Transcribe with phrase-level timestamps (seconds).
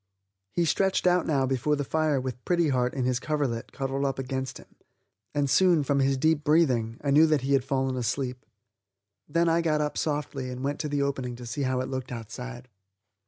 [0.51, 4.17] He stretched out now before the fire with Pretty Heart in his coverlet cuddled up
[4.17, 4.75] against him,
[5.35, 8.43] and soon, from his deep breathing, I knew that he had fallen asleep.
[9.29, 12.11] Then I got up softly and went to the opening to see how it looked
[12.11, 12.67] outside.